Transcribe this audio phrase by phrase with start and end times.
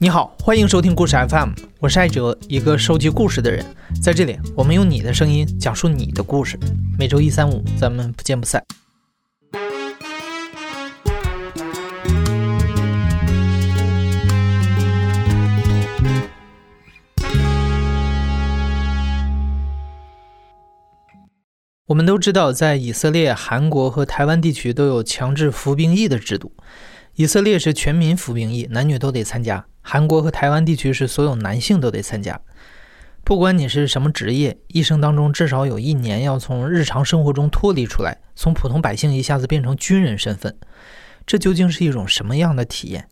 [0.00, 1.50] 你好，欢迎收听故事 FM，
[1.80, 3.66] 我是艾哲，一个收集故事的人。
[4.00, 6.56] 在这里，我们用你的声音讲述你的故事。
[6.96, 8.64] 每周一、三、五，咱们不见不散。
[21.86, 26.52] 我们都知道，在以色列、韩国和台湾地区都有强制服兵役的制度。
[27.16, 32.38] 以色列是全民服兵役，男女都得参加；韩国和台湾地区是所有男性都得参加。
[33.24, 40.54] 不管你是什么职业，一生当中至少有一年要从日常生活中脱离出来，从普通百姓一下子变成军人身份，
[41.26, 43.08] 这究竟是一种什么样的体验？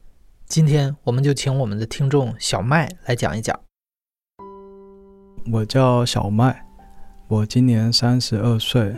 [0.47, 3.59] 今天我们就请我们的听众小麦来讲一讲。
[5.51, 6.63] 我叫小麦。
[7.27, 8.95] 我今年三十二岁，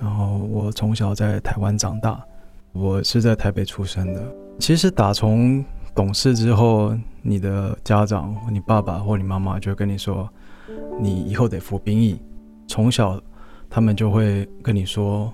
[0.00, 2.20] 然后我从小在台湾长大，
[2.72, 4.20] 我是在台北出生的。
[4.58, 10.28] 其实打从懂事之后，你的家长、你爸爸或你妈妈就跟你说，
[11.00, 12.20] 你以后得服兵役。
[12.66, 13.20] 从小
[13.68, 15.32] 他们就会跟你说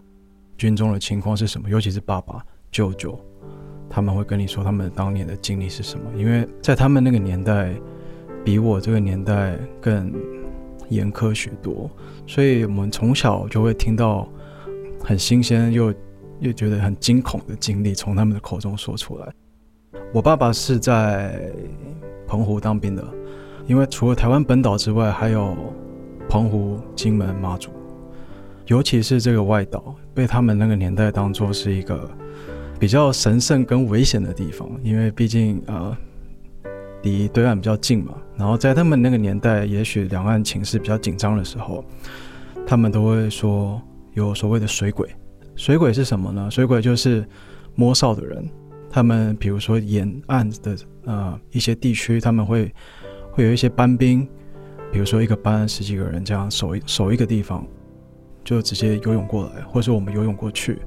[0.57, 3.19] 军中的情况是什么，尤其是爸爸、舅舅，
[3.89, 7.75] 他们会跟你说他们当年的经历是什么，因为在他们那个年代，
[8.45, 10.13] 比我这个年代更。
[10.89, 11.91] 严苛许多，
[12.29, 14.29] 所以我们从小就会听到
[15.03, 15.93] 很新鲜又
[16.39, 19.35] 又觉得很惊恐的经历从他们的口中说出来。
[20.13, 21.53] 我爸爸是在
[22.27, 23.05] 澎湖当兵的，
[23.67, 25.57] 因为除了台湾本岛之外，还有
[26.29, 27.71] 澎湖、金门、马祖，
[28.67, 32.11] 尤其是这个外岛，被他们那个年代当做是一个
[32.79, 35.97] 比较神圣跟危险的地方，因为毕竟呃。
[37.03, 41.85] 离对岸比较近嘛，然后在他们那个年代，也许两岸情势比较紧张的时候，
[42.67, 43.81] 他们都会说
[44.15, 45.09] 有所谓的水鬼。
[45.55, 46.51] 水鬼是什么呢？
[46.51, 47.25] 水鬼就是
[47.77, 48.49] 摸哨的人。
[48.97, 52.75] 他们比如说沿岸的呃一些地区，他们会
[53.31, 54.27] 会有一些班兵，
[54.91, 57.67] 比如说一个班十几个人这样守守一个地方，
[58.43, 60.79] 就直接游泳过来，或者说我们游泳过去，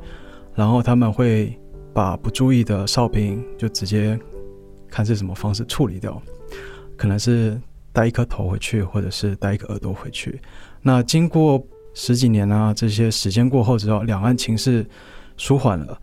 [0.56, 1.56] 然后他们会
[1.94, 4.20] 把不注意的哨兵就直接。
[4.90, 6.20] 看是什么方式处理掉，
[6.98, 7.62] 可能是
[7.94, 10.42] 带一颗头回去，或者是带一个耳朵回去。
[10.82, 14.84] 那经过十几年啊，这些时间过后之后，两岸情势
[15.38, 15.96] 舒缓了，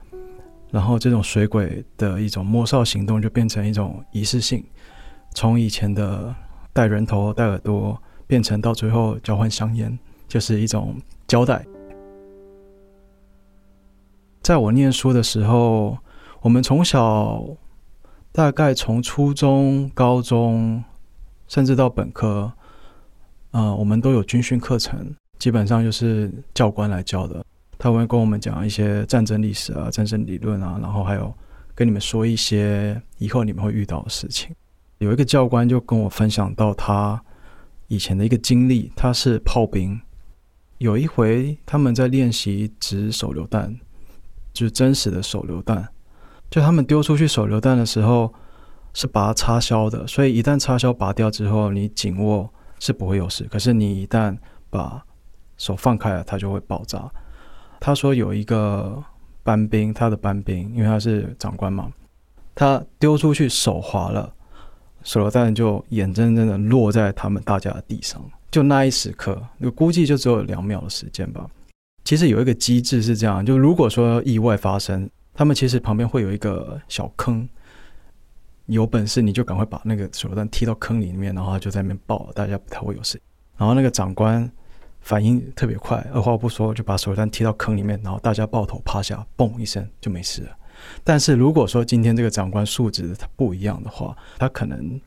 [0.70, 4.64] 然后这种水鬼的一种摸哨行动就变成一种仪式性，
[5.34, 6.34] 从以前的
[6.72, 10.96] 带人头、带耳朵，变成到最后交换香烟，就是一种
[11.26, 11.64] 交代。
[14.42, 15.98] 在我念书的时候，
[16.40, 17.42] 我们从小。
[18.32, 20.84] 大概从初中、高中，
[21.48, 22.52] 甚至到本科，
[23.52, 27.42] 呃，我们都有军训课程，基本上就是教官来教的。
[27.78, 31.32] 他会跟我们讲一些战争历史啊、战争理论啊，然后还有
[31.74, 34.54] 跟你们说一些以后你们会遇到的事情。
[34.98, 37.22] 有一个教官就跟我分享到他
[37.88, 40.00] 以前的一个经历，他是炮兵，
[40.78, 43.78] 有一回他们在练习掷手榴弹，
[44.52, 45.86] 就是真实的手榴弹。
[46.48, 48.32] 就他们丢出去手榴弹的时候，
[48.94, 53.44] 是把它插销的，所以一旦插销拔掉之后，你紧握是不会有事。
[53.50, 54.34] 可是你一旦
[54.70, 55.04] 把
[55.58, 57.10] 手放开了，它就会爆炸。
[57.80, 59.02] 他说有一个
[59.42, 61.90] 班兵，他的班兵，因为他是长官嘛，
[62.54, 64.32] 他丢出去手滑了，
[65.02, 68.22] 手榴弹就眼睁睁的落在他们大家的地上。
[68.50, 71.46] 就那一时刻，我估计就只有两秒的时间吧。
[72.04, 75.08] 其实有一个机制是这样，就如果说意外发生。
[75.38, 77.46] 他们其实旁边会有一个小坑，
[78.64, 83.20] 有本事你就赶快把那个手榴弹踢到坑里面，然后就在那边爆，大家不太会有事。
[83.58, 84.50] 然后那个长官
[85.06, 90.58] 反应特别快，二话不说就把手榴弹踢到坑里面，然后大家抱头趴下，嘣一声就没事了。
[91.04, 95.00] 但是如果说今天这个长官素质他不一样的话，他可能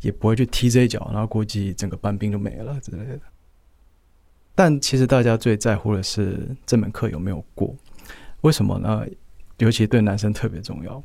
[0.00, 3.20] 也不会去踢这一脚，然后估计整个班兵就没了之类的。
[4.54, 7.74] 但其实大家最在乎的是这门课有没有过，
[8.42, 9.04] 为什么呢？
[9.58, 11.02] 尤其对男生特别重要。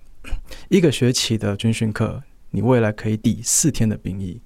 [0.70, 2.22] 一个学期的军训课，
[2.52, 4.40] 你未来可以抵四天的兵役。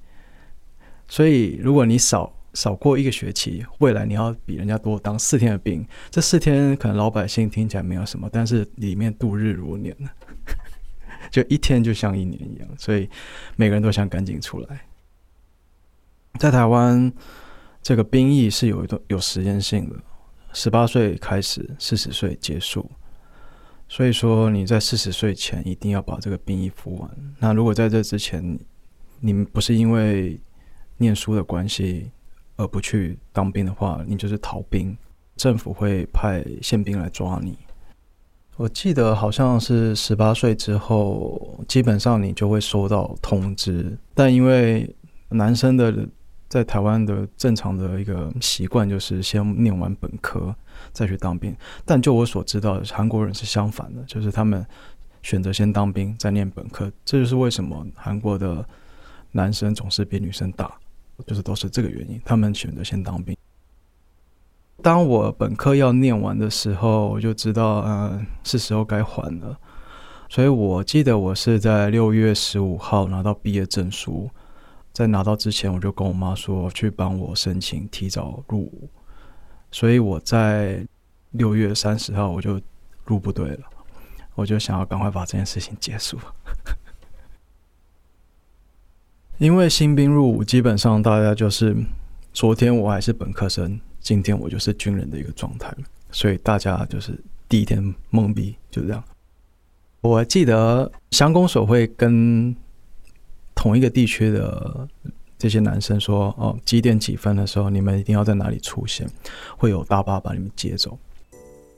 [1.10, 5.86] 所以，如果你少少过一个学期，未来你要比人家多当四天的兵。
[6.10, 9.96] 这四天可能老百姓听起来没有什么，但是里面度日如年，
[11.32, 12.68] 就一天就像一年一样。
[12.78, 13.10] 所以，
[13.56, 14.82] 每个人都想赶紧出来。
[16.40, 17.12] 在台湾，
[17.82, 19.96] 这个兵役是有一段有时间性的，
[20.54, 22.90] 十八岁开始，四十岁结束。
[23.88, 27.12] 所以说你在四十岁前一定要把这个兵役服完。
[27.40, 28.58] 那如果在这之前，
[29.20, 30.40] 你们不是因为
[30.98, 32.10] 念书的关系
[32.62, 34.96] 而不去当兵的话，你就是逃兵，
[35.36, 37.58] 政府会派宪兵来抓你。
[38.58, 43.98] 我记得好像是十八岁之后，基本上你就会收到通知。
[44.14, 44.96] 但因为
[45.30, 46.08] 男生的
[46.48, 50.54] 在台湾的正常的一个习惯就是先念完本科
[50.92, 51.56] 再去当兵，
[51.86, 54.64] 但就我所知道，韩国人是相反的，就是他们
[55.24, 56.92] 选择先当兵再念本科。
[57.04, 58.64] 这就是为什么韩国的
[59.32, 60.72] 男生总是比女生大，
[61.28, 63.36] 就是都是这个原因，他们选择先当兵。
[64.82, 69.58] 当我本科要念完的时候，我就知道，嗯，是时候该还了。
[70.28, 74.30] 所以我记得我是在六月十五号拿到毕业证书，
[74.92, 78.90] 在拿到之前，我就跟我妈说去帮我申请提早入伍。
[79.72, 80.86] 所以我在
[81.32, 82.60] 六月三十号我就
[83.06, 83.64] 入部队了，
[84.36, 86.18] 我就想要赶快把这件事情结束。
[89.42, 91.76] 因为新兵入伍，基本上大家就是
[92.32, 93.80] 昨天我还是本科生。
[94.00, 95.76] 今天我就是军人的一个状态，
[96.12, 99.04] 所以大家就是第一天懵逼，就这样。
[100.02, 102.56] 我记得乡公所会跟
[103.56, 104.88] 同一个地区的
[105.40, 109.10] 这些男生说：“哦，几点几分的时候，你们一定要在哪里出现，
[109.58, 110.96] 会有大巴把你们接走。”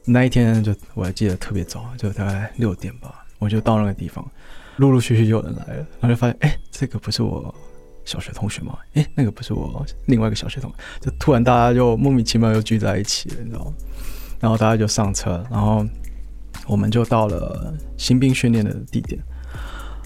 [0.04, 4.30] 那一天就我还记得特别早，就大概六点吧，我就到那个地方，
[4.78, 7.54] 陆陆续续就有人来了，然后就发现，哎，这个不是我。
[8.06, 13.72] 小学同学吗，诶，那个不是我另外一个小学同学，就突然大家就莫名其妙又聚在一起了，你知道吗？
[14.42, 15.86] 然后大家就上车，然后
[16.68, 19.18] 我们就到了新兵训练的地点。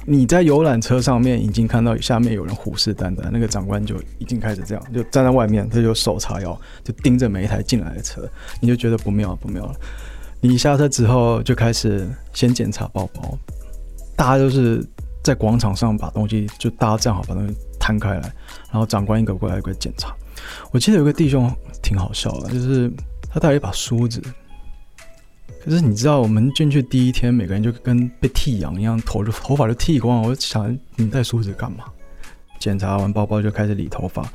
[0.05, 8.29] 你在游览车上面已经看到下面有人虎视眈眈，那个长官就已经开始这样，就站在外面，他就手叉腰，就盯着每一台进来的车，
[8.61, 9.75] 你就觉得不妙不妙了。
[10.39, 13.35] 你下车之后就开始先检查包包，
[14.17, 14.85] 大家都是
[15.23, 17.55] 在广场上把东西就大家站好把东西。
[17.79, 18.21] 摊开来，
[18.69, 20.13] 然后长官一个过来一个检查。
[20.71, 21.49] 我记得有个弟兄
[21.81, 22.91] 挺好笑的，就是
[23.29, 24.21] 他带了一把梳子。
[25.63, 30.27] 可是你知道，我们进去第一天，每个人就跟被剃羊一样，头头发就剃光了。
[30.27, 31.85] 我就想，你带梳子干嘛？
[32.59, 34.29] 检查完包包就开始理头发，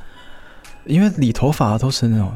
[0.85, 2.35] 因为理头发都是那种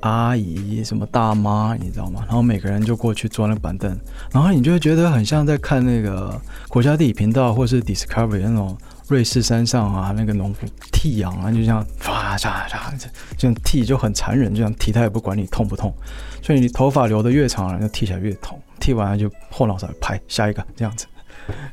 [0.00, 2.22] 阿姨、什么大妈，你知道吗？
[2.26, 3.98] 然后每个人就过去坐那个板凳，
[4.32, 8.76] 然后你就会觉得很像在看那个国家地理频道或是 Discovery 那种。
[9.10, 12.92] 瑞士山上啊，那个农夫剃羊啊，就这样唰唰唰，
[13.36, 15.92] 这样剃就很残忍，这样剃他也不管你痛不痛，
[16.40, 18.56] 所以你头发留的越长了，就剃起来越痛。
[18.78, 21.06] 剃完了就后脑勺拍下一个这样子。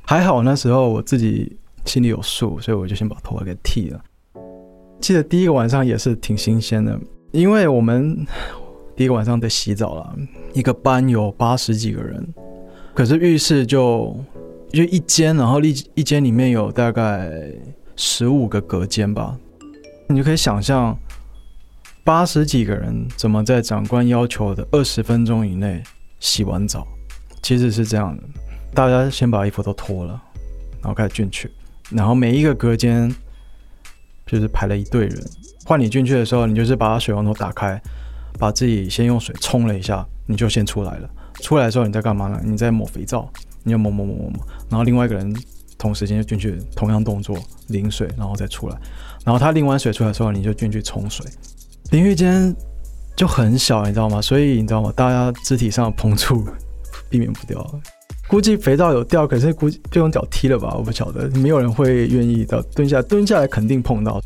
[0.01, 4.01] 还好那时候我自己心里有数，所以我就先把头发给剃了。
[4.99, 6.99] 记得第一个晚上也是挺新鲜的，
[7.31, 8.25] 因为我们
[8.95, 10.15] 第一个晚上得洗澡了，
[10.53, 12.27] 一个班有八十几个人，
[12.93, 14.15] 可是浴室就。
[14.69, 17.31] 就一间，然后一一间里面有大概
[17.95, 19.33] 十五个隔间吧，
[20.09, 20.95] 你就可以想象
[22.03, 25.81] 八十几个人怎么在长官要求的二十分钟以内
[26.19, 26.85] 洗完澡。
[27.41, 28.23] 其实是这样的，
[28.73, 30.21] 大家先把衣服都脱了，
[30.81, 31.49] 然后开始进去，
[31.89, 33.09] 然后每一个隔间
[34.25, 35.17] 就是排了一队人，
[35.67, 37.79] 换你进去的时候，你就是把水龙头打开，
[38.39, 41.09] 把自己先用水冲了一下，你就先出来了。
[41.41, 42.41] 出来的时候你在干嘛呢？
[42.43, 43.29] 你在抹肥皂。
[43.63, 45.35] 你就抹抹抹抹抹，然后另外一个人
[45.77, 47.37] 同时间就进去，同样动作
[47.67, 48.77] 淋水，然后再出来。
[49.25, 51.25] 然后他淋完水出来的时候，你就进去冲水。
[51.91, 52.55] 淋浴间
[53.13, 54.21] 就很小，你知道吗？
[54.21, 54.89] 所以你知道吗？
[54.95, 56.47] 大家肢体上碰触
[57.09, 57.81] 避免不掉。
[58.29, 60.73] 估计肥皂有掉，可是估计就用脚踢了吧？
[60.77, 64.21] 我不晓得，没有人会愿意到蹲下，蹲下来肯定碰到。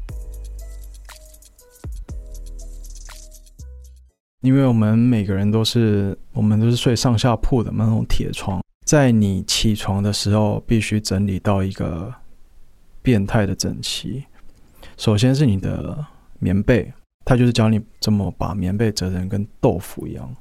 [4.41, 8.61] 因为我们每个人都是，我们都是睡上下铺的那种铁床。
[8.85, 12.11] 在你起床的时候，必须整理到一个
[13.03, 14.23] 变态的整齐。
[14.97, 16.03] 首先是你的
[16.39, 16.91] 棉被，
[17.23, 20.35] 他就是教你怎么把棉被折成跟豆腐一样，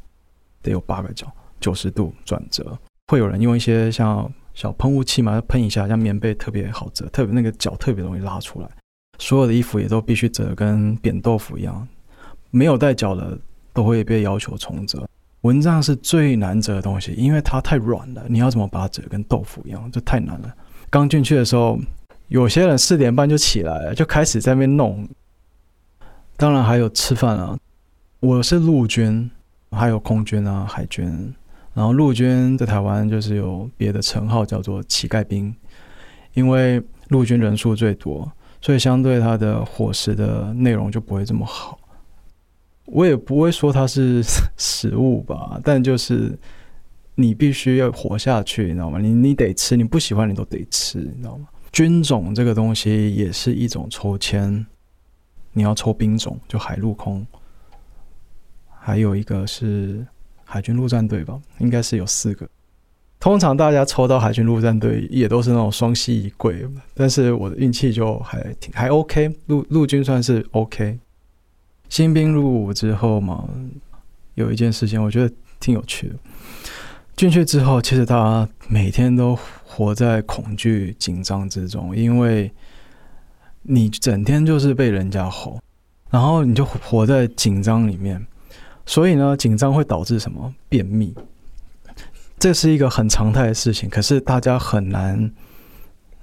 [0.62, 1.30] 得有八个角，
[1.60, 2.76] 九十度转折。
[3.08, 8.68] 会有人用一些像小喷雾器嘛，喷一下，让棉被特别好折，特别那个角特别容易拉出来。
[9.18, 11.86] 所有的衣服也都必须折跟扁豆腐一样，
[12.50, 13.38] 没有带角的
[13.72, 15.08] 都会被要求重折。
[15.42, 18.22] 蚊帐是最难折的东西，因为它太软了。
[18.28, 20.54] 你要怎么把它折跟豆腐一样，这太难了。
[20.90, 21.78] 刚进去的时候，
[22.28, 25.08] 有些人四点半就起来了，就开始在那边弄。
[26.36, 27.58] 当然还有吃饭啊。
[28.20, 29.30] 我是陆军，
[29.70, 31.34] 还有空军啊、海军。
[31.72, 35.54] 然后陆军在台湾就是有别的称号，叫做乞丐兵，
[36.34, 41.79] 因为陆军人数最多，所以相对它的伙食的内容就不会这么好。
[42.90, 44.22] 我也不会说它是
[44.58, 46.36] 食物吧，但就是
[47.14, 48.98] 你必须要活下去，你知道吗？
[48.98, 51.46] 你你得吃，你不喜欢你都得吃，你知道吗？
[51.72, 54.66] 军种这个东西也是一种抽签，
[55.52, 57.24] 你要抽兵种，就海陆空，
[58.80, 60.04] 还有一个是
[60.44, 62.48] 海军陆战队吧，应该是有四个。
[63.20, 70.98] 通常大家抽到海军陆战队也都是那种双膝一跪，但是我的运气就还挺还 OK，陆陆军算是 OK。
[71.90, 73.46] 新兵入伍之后嘛，
[74.36, 76.14] 有一件事情我觉得挺有趣的。
[77.16, 82.50] 进去之后，其实大家每天都活在恐惧、紧张之中，因为
[83.62, 85.60] 你整天就是被人家吼，
[86.10, 88.24] 然后你就活在紧张里面。
[88.86, 90.54] 所以呢，紧张会导致什么？
[90.68, 91.14] 便秘。
[92.38, 95.30] 这是一个很常态的事情，可是大家很难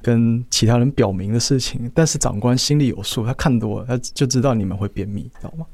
[0.02, 1.92] 跟其他人表明的事情。
[1.94, 5.66] 但是长官心里有数，他看多了，他就知道你们会便秘，知道吗？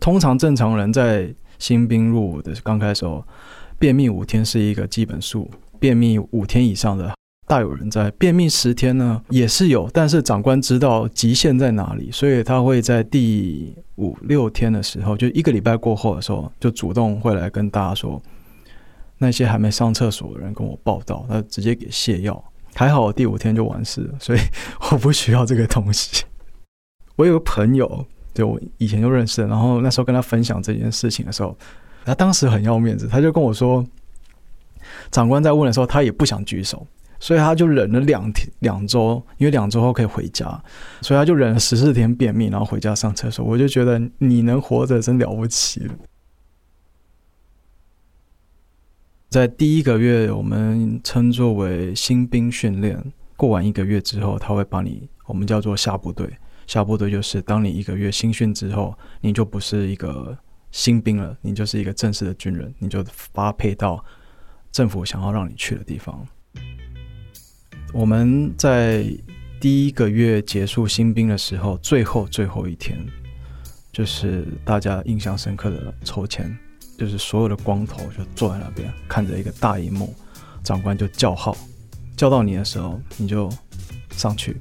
[0.00, 3.04] 通常正常人在新兵入伍的刚开始，
[3.78, 7.14] 便秘五天是一个基本数，便秘五天以上的
[7.46, 8.10] 大有人在。
[8.12, 18.20] 便秘十天呢也是有，但是长官知道极限在哪里，所以他会在第五六天的时候，就一个礼拜过后的时候，就主动会来跟大家说。
[19.18, 24.38] 那些还没上厕所的人跟我报道，他直接给泻药，还好我第五天就完事了，所以
[24.90, 26.24] 我不需要这个东西。
[27.16, 31.56] 我有个朋友，对我以前就认识，然后那时候跟他分享这件事情的时候，
[32.04, 33.84] 他当时很要面子，他就跟我说，
[35.10, 36.86] 长官在问的时候，他也不想举手，
[37.20, 40.46] 所以他就忍了两天两周，因为两周后可以回家，
[41.02, 43.44] 所以他就忍了十四天便秘，然后回家上厕所。
[43.44, 45.86] 我就觉得你能活着真了不起。
[49.32, 53.02] 在第一个月，我们称作为新兵训练。
[53.34, 56.28] 过完一个月之后，他会把你，我们叫做下部队。
[56.66, 60.36] 下部队就是当你一个月新训之后，你就不是一个
[60.70, 64.04] 新兵了，你就是一个正式的军人，你就发配到
[64.70, 66.28] 政府想要让你去的地方。
[67.94, 69.02] 我们在
[69.58, 73.02] 第一个月结束新兵的时候，最后最后一天，
[73.90, 76.54] 就是大家印象深刻的抽签。
[77.02, 80.14] 就是所有的光头就坐在那边看着一个大荧幕，
[80.62, 81.56] 长官就叫号，
[82.16, 83.50] 叫到你的时候你就
[84.12, 84.56] 上去。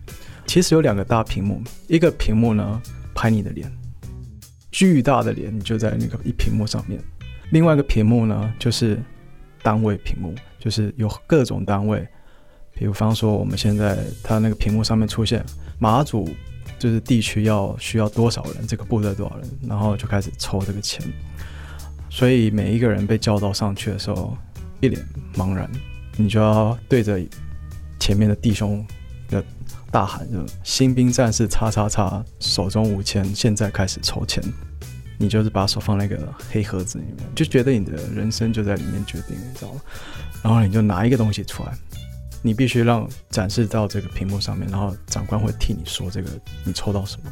[0.47, 2.81] 其实有两个大屏幕，一个屏幕呢
[3.13, 3.71] 拍你的脸，
[4.71, 6.99] 巨大的脸你就在那个一屏幕上面；
[7.51, 8.99] 另外一个屏幕呢就是
[9.61, 12.03] 单位屏幕，就是有各种单位，
[12.73, 15.45] 比方说我们现在他那个屏幕上面出现
[15.77, 16.27] 马祖
[16.79, 21.05] 就是地区要需要多少人，这个部队多少人，然后就开始抽这个钱。
[22.13, 24.37] 所以每一个人被叫到上去的时候，
[24.81, 25.01] 一脸
[25.33, 25.67] 茫然，
[26.17, 27.17] 你就要对着
[28.01, 28.85] 前面的弟兄
[29.29, 29.41] 的
[29.89, 34.43] 大喊：“就新兵战士叉叉叉，手中无钱，现在开始筹钱。”
[35.17, 36.17] 你就是把手放那个
[36.51, 39.81] 黑盒子里面，就觉得你的人生就在里面决定，你知道吗？
[40.43, 41.71] 然后你就拿一个东西出来，
[42.41, 46.29] 你必须让展示到这个屏幕上面，然后长官会替你说这个
[46.65, 47.31] 你抽到什么。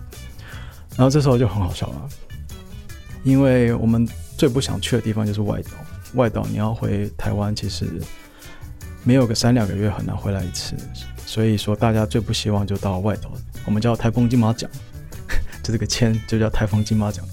[0.96, 2.10] 然后这时候就很好笑了，
[3.26, 4.08] 因为我们。
[4.40, 5.72] 最不想去的地方就是外岛。
[6.14, 7.86] 外岛你要回台湾，其实
[9.04, 10.78] 没有个三两个月很难回来一次。
[11.26, 13.30] 所以说，大家最不希望就到外岛。
[13.66, 14.72] 我们叫台风金马奖，
[15.62, 17.26] 就 这个签就叫台风金马奖。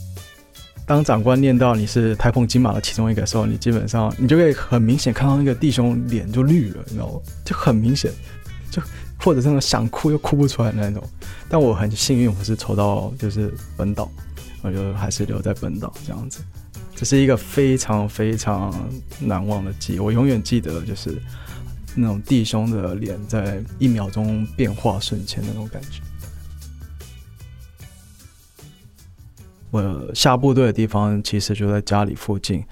[0.85, 7.21] 当长官念到你是台风金马的其中一个时候，你基本上你就会很明显看到那个弟兄脸就绿了，你知道吗？
[7.45, 8.11] 就很明显，
[8.69, 8.83] 就
[9.21, 11.09] 或者是那种想哭又哭不出来的那种。
[11.49, 14.11] 但我很幸运，我是抽到就是本岛，
[14.63, 16.41] 我就还是留在本岛这样子。
[16.97, 18.73] 这是一个非常非常
[19.21, 21.21] 难忘的记忆，我永远记得，就是
[21.95, 26.00] 那种弟兄的脸在一秒钟变化瞬间那种感觉。
[29.71, 32.65] 我下部队的地方其实就在家里附近，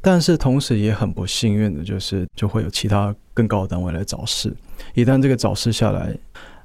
[0.00, 4.52] 但是同时也很不幸运的就是就会有其他更高的单位来找事，
[4.94, 6.12] 一旦这个找事下来，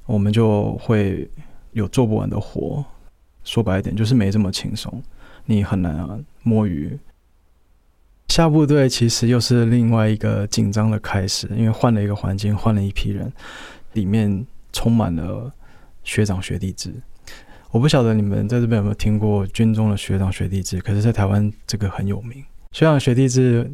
[0.04, 1.30] 我们就会
[1.70, 2.84] 有做不完的活。
[3.44, 5.02] 说白一点，就是没这么轻松。
[5.46, 6.98] 你很难啊摸鱼。
[8.28, 13.30] 下部队其实又是另外一个紧张的开始，因为换了一个环境，换了一批人，
[13.92, 15.52] 里面充满了
[16.02, 16.92] 学长学弟制。
[17.70, 22.42] 我不晓得你们在这边有没有听过军中的学长学弟制，可是，在台湾这个很有名。
[22.72, 23.70] 学长学弟制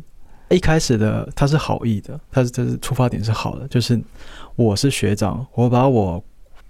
[0.51, 3.99] 一开始的他是好意的，他是这是出发点是好的，就是
[4.57, 6.23] 我是学长，我把我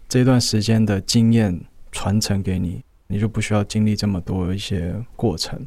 [0.09, 1.59] 这段时间的经验
[1.91, 2.83] 传承给你。
[3.11, 5.67] 你就不需要经历这么多一些过程，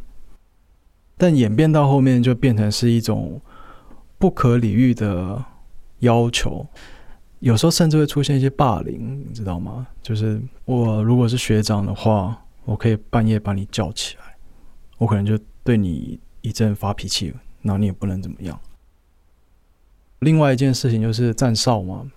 [1.17, 3.41] 但演变到后面就变成是一种
[4.17, 5.43] 不可理喻的
[5.99, 6.65] 要求，
[7.39, 9.85] 有时候甚至会出现一些霸凌，你知道吗？
[10.01, 14.37] 就是我如果是学长的话，我可以半夜把你叫起来，
[14.97, 18.57] 我可能就对你一阵发脾气，然后你也不能怎么样。
[20.19, 22.09] 另外一件事情就是站哨嘛，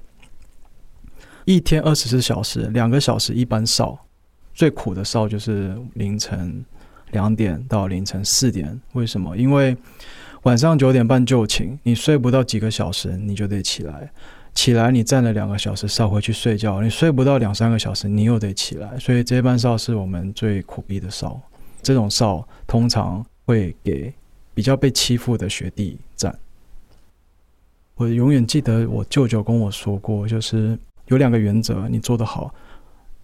[1.45, 4.06] 一天二十四小时，两个小时一班哨。
[4.57, 6.65] 最苦的哨就是凌晨
[7.11, 9.37] 两点到凌晨四点，为什么？
[9.37, 9.77] 因为
[10.45, 14.11] 晚上九点半就寝，你睡不到几个小时，你就得起来。
[14.55, 18.99] 起来你站了两个小时哨回去睡觉，你睡不到两三个小时，你又得起来。
[18.99, 21.39] 所以这班哨是我们最苦逼的哨。
[21.83, 24.11] 这种哨通常会给
[24.55, 26.35] 比较被欺负的学弟站。
[27.97, 32.55] 我永远记得我舅舅跟我说过，就是有两个原则，你做得好，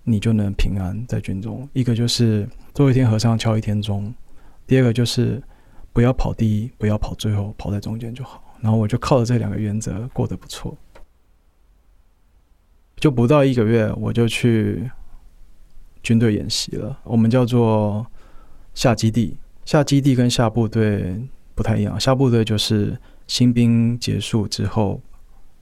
[0.05, 1.69] 你就能平安在军中。
[1.73, 4.13] 一个就是做一天和尚敲一天钟，
[4.67, 5.43] 第二个就是
[5.93, 8.43] 不要跑第一，不要跑最后，跑在中间就好。
[8.61, 10.77] 然后我就靠着这两个原则过得不错。
[12.97, 14.89] 就不到一个月，我就去
[16.03, 16.97] 军队演习了。
[17.03, 18.07] 我们叫做
[18.75, 21.21] 下基地，下基地跟下部队
[21.55, 21.99] 不太一样。
[21.99, 25.01] 下部队就是新兵结束之后，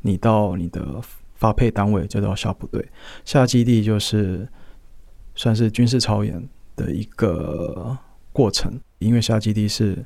[0.02, 1.00] 你到你的
[1.40, 2.88] 发配单位就到下部队。
[3.24, 4.48] 下基地就是
[5.34, 7.98] 算是军事操演的一个
[8.32, 10.04] 过程，因为下基地是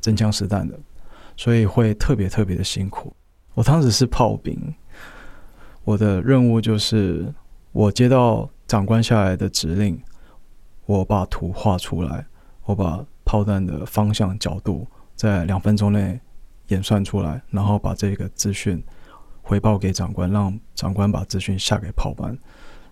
[0.00, 0.78] 真枪实弹的，
[1.36, 3.14] 所以会特别特别的辛苦。
[3.52, 4.74] 我当时是炮兵。
[5.84, 7.32] 我的任务就是，
[7.70, 10.02] 我接到长官下来的指令，
[10.84, 12.26] 我把图画出来，
[12.64, 16.18] 我把炮弹的方向、角度在两分钟内
[16.68, 18.82] 演算出来，然后把这个资讯
[19.46, 22.36] 回报给长官，让长官把资讯下给炮班。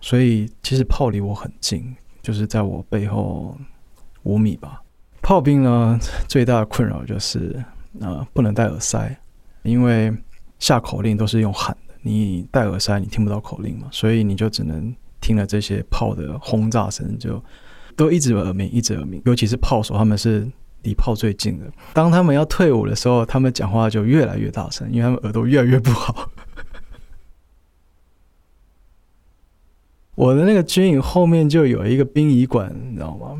[0.00, 3.58] 所以其实炮离我很近，就是在我背后
[4.22, 4.80] 五米吧。
[5.20, 7.62] 炮兵呢， 最大的困扰就是
[8.00, 9.18] 呃不能戴耳塞，
[9.62, 10.14] 因为
[10.60, 11.94] 下口令都是用喊的。
[12.02, 17.42] 你戴耳塞，你听不到口令嘛，所以你就只能听了这些炮的轰炸声，就
[17.96, 19.20] 都一直耳鸣，一直耳鸣。
[19.24, 20.46] 尤其是炮手，他们是
[20.82, 21.64] 离炮最近的。
[21.94, 26.30] 当他们要退伍的时候，他们讲话就越来越大声，因为他们耳朵越来越不好。
[30.14, 33.36] 我的那个军营后面就有一个殡仪馆，你知道吗？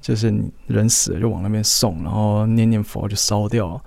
[0.00, 3.80] 就是你人死了就往那边送，然后念念佛就烧掉。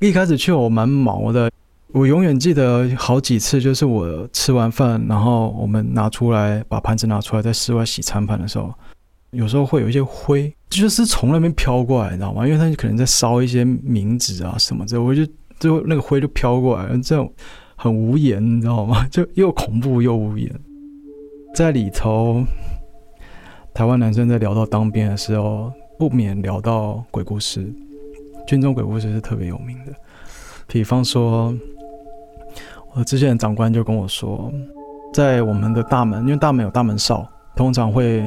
[0.00, 1.50] 一开始去我蛮毛的。
[1.92, 8.72] 我永远记得好几次，就是我吃完饭，然后我们拿出来把盘子拿出来，在室外洗餐盘的时候，
[9.30, 12.46] 有时候会有一些灰，就是从那边飘过来，你知道吗？
[12.46, 15.26] 因为他可能在烧一些冥纸啊什么的，我就
[15.58, 17.32] 就那个灰就飘过来，这种
[17.74, 19.06] 很无言，你知道吗？
[19.10, 20.54] 就又恐怖又无言。
[21.58, 22.44] 在里头，
[23.74, 27.68] 台湾男生在聊到当兵的时候，不免聊到鬼故事，
[28.46, 29.92] 军中鬼故事是特别有名的，
[30.68, 31.52] 比方说。
[32.94, 34.52] 我之前长官就跟我说，
[35.12, 38.24] 在我们的大门，因为大门有大门哨，通常会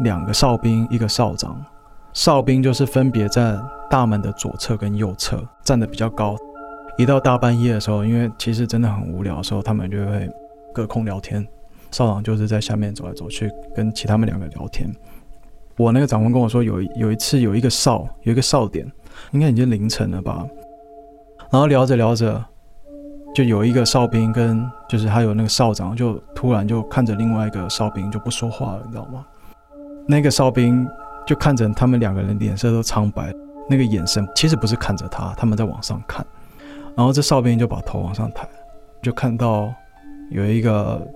[0.00, 1.64] 两个哨兵，一个哨长。
[2.14, 3.56] 哨兵就是分别在
[3.88, 6.36] 大门的左侧跟右侧站的比较高。
[6.98, 10.28] 一到大半夜的时候，因为其实真的很无聊的时候，他们就会
[10.74, 11.46] 隔空聊天。
[11.96, 14.86] 哨长就是在下面走来走去，跟其他们两个聊天。
[15.78, 18.86] 我那个长官跟我说，有有一次有一个哨，有一个哨点，
[19.30, 20.46] 应该已经凌晨了吧，
[21.50, 22.44] 然后聊着聊着。
[23.34, 29.26] 就有一个哨兵跟，就是还有那个哨长，就突然就看着另外一个哨兵就不说话了，你知道吗？
[30.06, 30.86] 那个哨兵
[31.26, 33.32] 就看着他们两个人脸色都苍白，
[33.70, 36.26] 那个眼神其实不是看着他，他们在往上看。
[36.94, 38.46] 然后这哨兵就把头往上抬，
[39.02, 39.70] 就看到
[40.30, 41.06] 有一个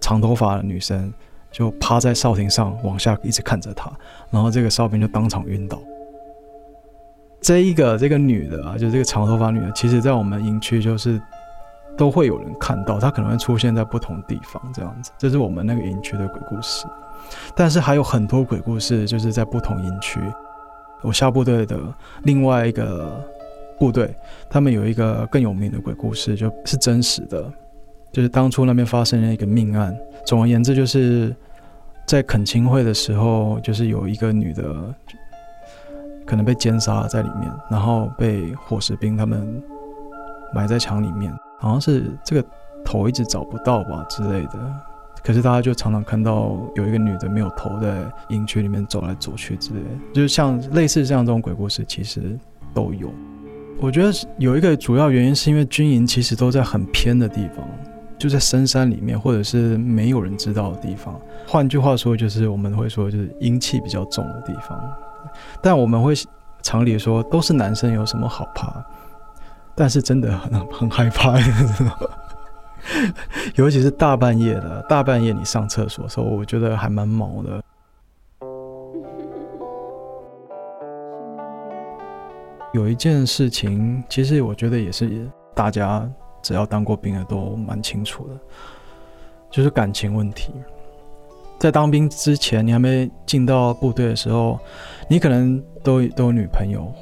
[0.00, 1.12] 长头发的女生
[1.50, 3.90] 就趴在哨亭上往下一直看着他，
[4.30, 5.78] 然后这个哨兵就当场晕倒。
[7.40, 11.20] 这一个这个女的啊，就这个长头发女的，其实在我们营区就是。
[11.98, 15.10] 都会有人看到，她可能会出现在不同地方，这样子。
[15.18, 16.86] 这是我们那个营区的鬼故事，
[17.54, 20.18] 但是还有很多鬼故事，就是在不同营区。
[21.02, 21.78] 我下部队的
[22.22, 23.22] 另外一个
[23.78, 24.14] 部队，
[24.48, 27.52] 他们有一个更有名的鬼故事，就是真实的，
[28.12, 29.96] 就是当初那边发生了一个命案。
[30.26, 31.34] 总而言之，就是
[32.06, 34.94] 在恳亲会的时候，就是有一个女的
[36.26, 39.62] 可能被奸杀在里面，然后被伙食兵他们
[40.54, 41.32] 埋在墙里面。
[41.58, 42.48] 好像是这个
[42.84, 44.58] 头一直找不到吧之类的，
[45.22, 49.80] 可是大家就常常看到有一个女的没有头在营区里面走来走去之类，
[50.14, 52.38] 就是像类似像这种鬼故事，其实
[52.72, 53.12] 都有。
[53.78, 57.68] 我觉得有一个主要原因是因为军营其实都在很偏的地方，
[58.20, 61.18] 就在深山里面或者是没有人知道的地方。
[61.46, 64.78] 换句话说，就是我们会说就是阴气比较重的地方。
[65.62, 66.14] 但我们会
[66.60, 68.70] 常理说，都是男生，有什么好怕？
[69.74, 71.38] 但是真的很很害怕，
[73.56, 77.62] 尤其是大半夜的，大半夜你上厕所的时候，我觉得还蛮毛的。
[82.72, 86.06] 有一件事情，其实我觉得也是大家
[86.42, 88.34] 只要当过兵的都蛮清楚的，
[89.50, 90.52] 就是感情问题。
[91.58, 94.58] 在当兵之前，你还没进到部队的时候，
[95.08, 96.92] 你可能都都有女朋友，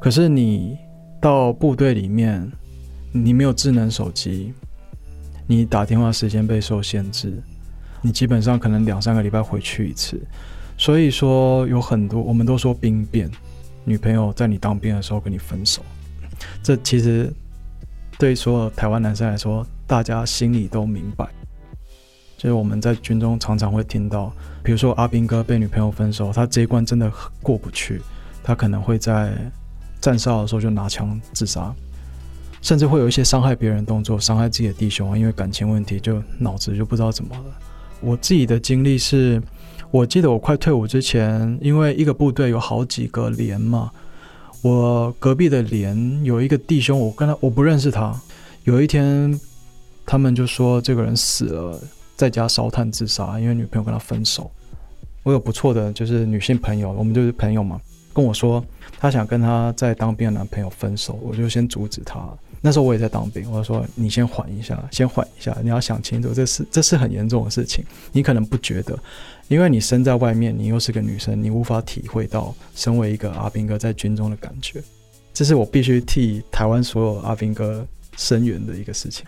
[0.00, 0.78] 可是你。
[1.22, 2.50] 到部队里面，
[3.12, 4.52] 你没有智能手机，
[5.46, 7.40] 你打电话时间被受限制，
[8.00, 10.20] 你基本上可能两三个礼拜回去一次。
[10.76, 13.30] 所以说有很多，我们都说兵变，
[13.84, 15.80] 女朋友在你当兵的时候跟你分手，
[16.60, 17.32] 这其实
[18.22, 21.28] 对所有台湾男生来说，大家心里都明白。
[22.38, 24.32] 就是我们在军中常常会听到，
[24.62, 27.10] 比如说阿兵哥被女朋友分手，他这一关真的
[27.42, 28.00] 过不去，
[28.40, 29.32] 他可能会在
[30.00, 31.74] 站哨的时候就拿枪自杀，
[32.60, 37.44] 甚至会有一些伤害别人动作，伤害自己的弟兄啊，因为感情问题就脑子就不知道怎么了。
[38.00, 39.42] 我自己的经历是。
[39.90, 43.90] 我记得我快退伍之前，因为一个部队有好几个连嘛，
[44.62, 48.18] 我隔壁的连有一个弟兄，我跟他我不认识他。
[48.62, 49.38] 有一天，
[50.06, 51.80] 他们就说这个人死了，
[52.16, 54.48] 在家烧炭自杀，因为女朋友跟他分手。
[55.24, 57.80] 我有不错的就是女性朋友，我们就是朋友嘛，
[58.12, 58.64] 跟我说
[58.98, 62.20] 他想跟他在当兵的男朋友分手，我就先阻止他。
[62.60, 68.96] 那时候我也在当兵，我说你先缓一下，先缓一下，你要想清楚，这是这是很严重的事情，你可能不觉得。
[69.52, 74.82] 因为你身在外面，你又是个女生，你无法体会到身为一个阿兵哥在军中的感觉。
[75.34, 77.86] 这是我必须替台湾所有阿兵哥
[78.16, 79.26] 声援的一个事情，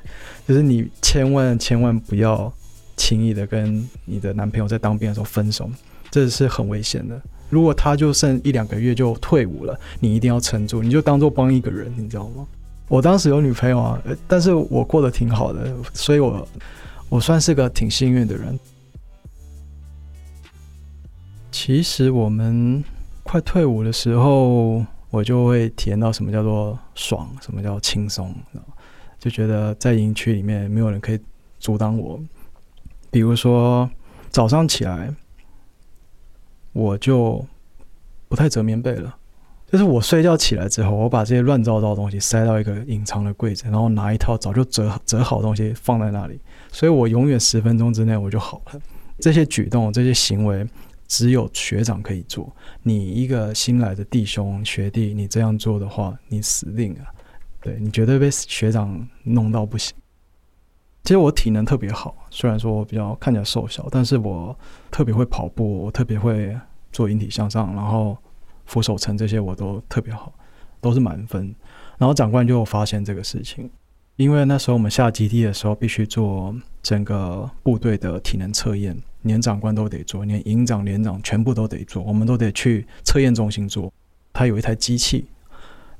[0.48, 2.50] 就是你千万千万不要
[2.96, 5.70] 轻易的跟你的男朋友在当兵的时候分手，
[6.10, 7.20] 这是很危险的。
[7.50, 12.46] 如果他就剩一两个月就退伍了，你一定要撑住，你就当做帮一个人，你知道吗？
[12.88, 16.48] 我当时有女朋友啊，但是我过得挺好的，所以我
[17.10, 18.58] 我算是个挺幸运的人。
[21.54, 22.82] 其实我们
[23.22, 28.34] 快退伍的时候，我就会体验到什么叫做爽，什么叫轻松，
[29.20, 31.20] 就觉得在营区里面没有人可以
[31.60, 32.18] 阻挡我。
[33.08, 33.88] 比如说
[34.30, 35.14] 早上起来，
[36.72, 37.46] 我就
[38.28, 39.16] 不太折棉被了，
[39.70, 46.40] 就是我睡觉起来之后，我把这些乱糟糟的东西塞到一个隐藏的柜子，然后拿一套早就折折好的东西放在那里，
[46.72, 48.80] 所以我永远十分钟之内我就好了。
[49.20, 50.66] 这些举动，这些行为。
[51.06, 52.54] 只有学长可以做。
[52.82, 57.00] 你一个新来的弟兄学弟，你这样做的话，你死定了。
[57.60, 59.96] 对你绝对被学长弄到不行。
[61.02, 64.58] 其实我体能特别好，虽然说我比较看起来瘦小，但是我
[64.90, 66.54] 特别会跑步，我特别会
[66.92, 68.16] 做引体向上，然后
[68.64, 70.32] 俯手撑这些我都特别好，
[70.80, 71.54] 都是满分。
[71.98, 73.70] 然后长官就发现这个事情，
[74.16, 78.96] 因为那时候我们下基地的时候必须做整个部队的体能测验。
[79.24, 83.92] 连长官都得做，连营长、连长全部都得做，我们都得去测验中心做。
[84.32, 85.26] 他有一台机器，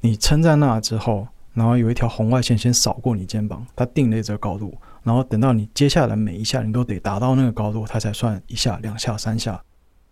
[0.01, 9.61] 你撑在那之后，然后有一条红外线先扫过你肩膀，它定了这个高度，然后等到你接下来每一下你都得达到那个高度，它才算一下、两下、三下。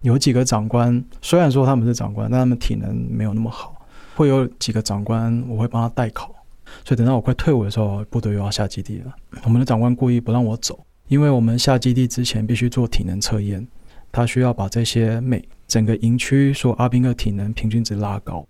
[0.00, 3.74] 有几个长官虽然说他们是长官，但他们体能没有那么好，
[4.14, 6.34] 会有几个长官我会帮他代考，
[6.84, 9.12] 所以等到我快退伍的时候，部队又要下基地了，
[9.44, 10.84] 我们的长官故意不让我走。
[11.08, 13.66] 因为我们下基地之前必须做体能测验，
[14.10, 18.46] 他需要把这些每整个营区说阿兵哥体能平均值拉高。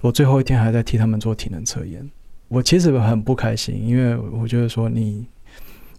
[0.00, 2.08] 我最后一天还在替他们做体能测验，
[2.48, 5.26] 我其实很不开心，因为我觉得说你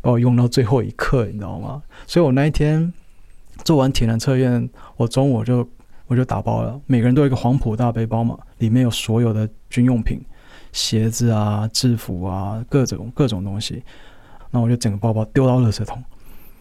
[0.01, 1.81] 把我用到最后一刻，你知道吗？
[2.07, 2.93] 所以我那一天
[3.63, 5.67] 做完体能测验，我中午就
[6.07, 10.21] 我就打包了，每个人都有一个黄埔大背包嘛，里面有所有的军用品、
[10.71, 13.83] 鞋子啊、制服啊，各种各种东西。
[14.51, 16.03] 那我就整个包包丢到垃圾桶，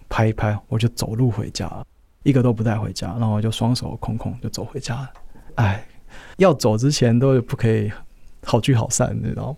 [0.08, 1.70] 拍一拍，我就走路回家，
[2.22, 3.08] 一个都不带回家。
[3.18, 5.10] 然后我就双手空空就走回家了。
[5.56, 5.86] 哎，
[6.36, 7.90] 要走之前都不可以
[8.44, 9.56] 好聚好散，你知道吗？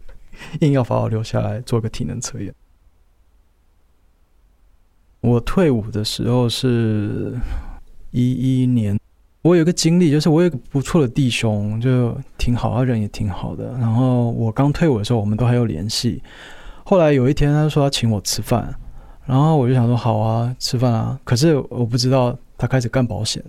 [0.60, 2.52] 硬要把我留下来做个体能测验。
[5.20, 7.32] 我退伍的时候是
[8.10, 8.98] 一一年，
[9.42, 13.72] 我有个经历，就是我有个不错的弟兄，就挺好，他人也挺好的。
[13.78, 16.22] 然后我刚退伍的时候，我们都还有联系。
[16.84, 18.74] 后来有一天，他说要请我吃饭，
[19.24, 21.18] 然后我就想说好啊，吃饭啊。
[21.24, 23.42] 可是我不知道他开始干保险，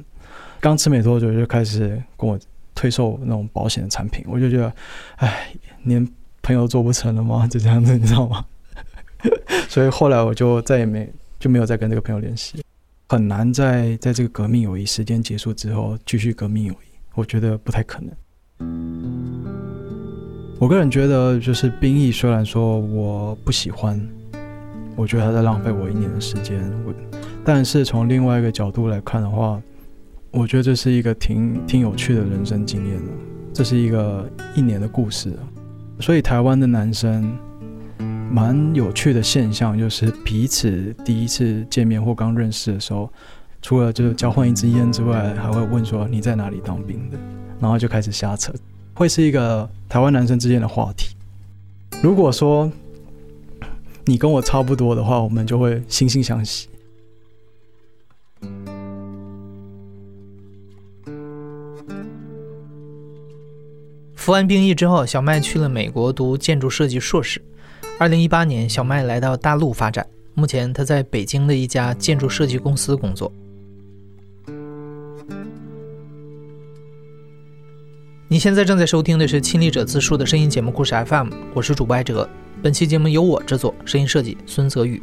[0.60, 2.39] 刚吃没多久就开始跟我
[2.76, 4.74] 推售那种保险的产品，我就觉得，
[5.17, 6.08] 哎，连
[6.41, 7.46] 朋友做不成了吗？
[7.52, 8.46] 就这样子，你知道吗？
[9.69, 12.63] 所以后来我就再也没就没有再跟这个朋友联系，
[13.10, 19.12] 很难在在这个革命友谊时间结束之后继续革命友谊，我觉得不太可能。
[20.63, 23.99] 我个人觉得，就是兵役，虽然说我不喜欢，
[24.95, 26.58] 我觉得他在浪费我一年的时间。
[26.86, 26.93] 我，
[27.43, 29.62] 但是从另外一个角度来看的话，
[30.32, 33.12] 我觉得这是一个挺挺有趣的人生经验的。
[33.52, 35.34] 这是一个一年的故事。
[35.99, 37.38] 所以台湾的男生，
[38.32, 43.12] 蛮有趣的现象就是彼此第一次见面或刚认识的时候，
[43.62, 47.17] 除了就是交换一支烟之外，还会问说你在哪里当兵的，
[47.60, 48.54] 然后就开始瞎扯。
[48.93, 51.15] 会是一个台湾男生之间的话题。
[52.01, 52.71] 如果说
[54.06, 56.67] 你跟我差不多的话，我们就会惺惺相惜。
[64.15, 67.41] 服完兵役之后，小麦去了美国读建筑设计硕士。
[67.99, 73.32] 二零一八年，小麦来到大陆发展，目前他在北京的一家建筑设计公司工作。
[78.34, 82.28] 你现在正在收听的是《亲历者自述》的声音节目故事 FM，我是主播艾哲。
[82.63, 85.00] 本期节目由我制作，声音设计孙泽宇。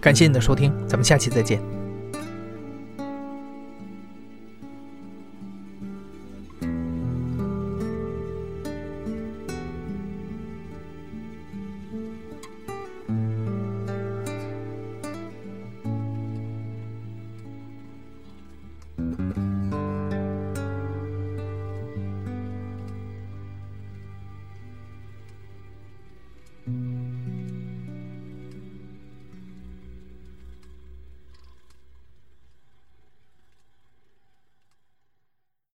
[0.00, 1.77] 感谢你的收听，咱们下期再见。